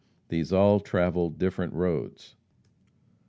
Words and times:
These 0.29 0.51
all 0.51 0.79
travelled 0.79 1.37
different 1.37 1.73
roads. 1.73 2.35